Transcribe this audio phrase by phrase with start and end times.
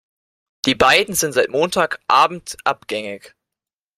[0.65, 3.35] Die beiden sind seit Montag Abend abgängig.